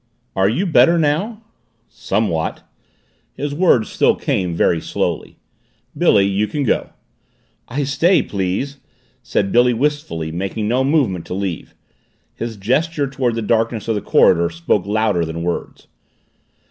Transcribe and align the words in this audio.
"Are 0.35 0.49
you 0.49 0.65
better 0.65 0.97
now?" 0.97 1.43
"Somewhat." 1.87 2.63
His 3.33 3.53
words 3.53 3.91
still 3.91 4.15
came 4.15 4.55
very 4.55 4.81
slowly. 4.81 5.37
"Billy 5.95 6.25
you 6.25 6.47
can 6.47 6.63
go." 6.63 6.89
"I 7.67 7.83
stay, 7.83 8.23
please!" 8.23 8.79
said 9.21 9.51
Billy 9.51 9.75
wistfully, 9.75 10.31
making 10.31 10.67
no 10.67 10.83
movement 10.83 11.27
to 11.27 11.35
leave. 11.35 11.75
His 12.33 12.57
gesture 12.57 13.07
toward 13.07 13.35
the 13.35 13.43
darkness 13.43 13.87
of 13.87 13.93
the 13.93 14.01
corridor 14.01 14.49
spoke 14.49 14.87
louder 14.87 15.23
than 15.23 15.43
words. 15.43 15.85